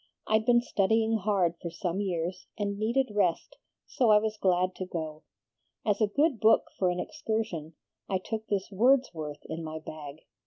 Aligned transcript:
I'd 0.25 0.47
been 0.47 0.61
studying 0.61 1.17
hard 1.17 1.59
for 1.61 1.69
some 1.69 2.01
years, 2.01 2.47
and 2.57 2.79
needed 2.79 3.11
rest, 3.13 3.57
so 3.85 4.09
I 4.09 4.17
was 4.17 4.35
glad 4.35 4.73
to 4.77 4.85
go. 4.87 5.21
As 5.85 6.01
a 6.01 6.07
good 6.07 6.39
book 6.39 6.63
for 6.79 6.89
an 6.89 6.99
excursion, 6.99 7.75
I 8.09 8.17
took 8.17 8.47
this 8.47 8.71
Wordsworth 8.71 9.45
in 9.45 9.63
my 9.63 9.77
bag. 9.77 10.21